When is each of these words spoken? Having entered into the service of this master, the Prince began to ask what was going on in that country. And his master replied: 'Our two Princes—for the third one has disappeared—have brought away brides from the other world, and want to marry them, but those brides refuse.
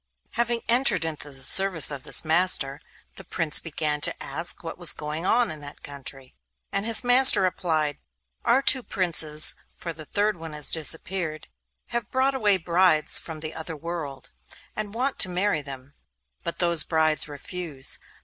Having 0.31 0.63
entered 0.67 1.05
into 1.05 1.29
the 1.29 1.43
service 1.43 1.91
of 1.91 2.01
this 2.01 2.25
master, 2.25 2.81
the 3.17 3.23
Prince 3.23 3.59
began 3.59 4.01
to 4.01 4.15
ask 4.23 4.63
what 4.63 4.79
was 4.79 4.93
going 4.93 5.27
on 5.27 5.51
in 5.51 5.61
that 5.61 5.83
country. 5.83 6.33
And 6.71 6.87
his 6.87 7.03
master 7.03 7.41
replied: 7.41 7.99
'Our 8.43 8.63
two 8.63 8.81
Princes—for 8.81 9.93
the 9.93 10.05
third 10.05 10.37
one 10.37 10.53
has 10.53 10.71
disappeared—have 10.71 12.09
brought 12.09 12.33
away 12.33 12.57
brides 12.57 13.19
from 13.19 13.41
the 13.41 13.53
other 13.53 13.77
world, 13.77 14.31
and 14.75 14.95
want 14.95 15.19
to 15.19 15.29
marry 15.29 15.61
them, 15.61 15.93
but 16.43 16.57
those 16.57 16.83
brides 16.83 17.27
refuse. 17.27 17.99